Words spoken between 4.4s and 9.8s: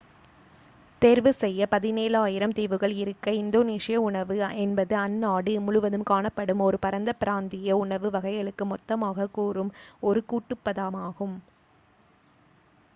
என்பது அந்நாடு முழுவதும் காணப்படும் ஒரு பரந்த பிராந்திய உணவு வகைகளுக்கு மொத்தமாகக் கூறும்